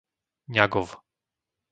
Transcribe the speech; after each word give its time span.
Ňagov 0.53 0.89